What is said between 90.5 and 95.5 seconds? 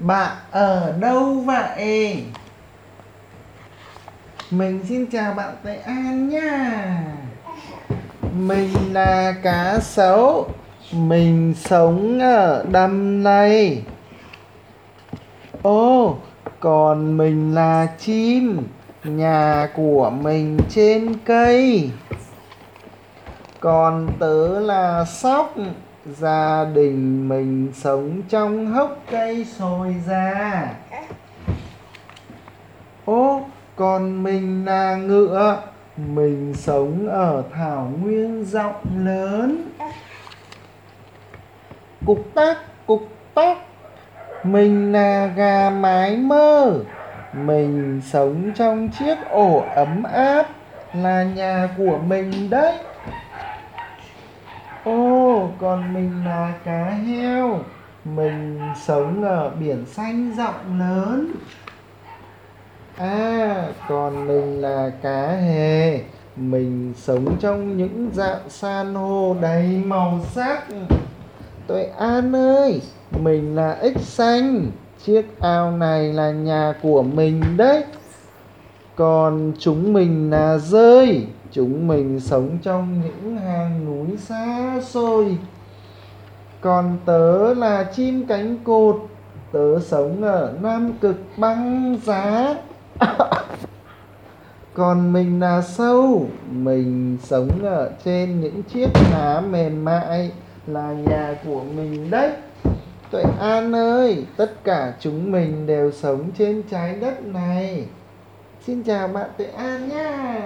Nam Cực băng giá. Còn mình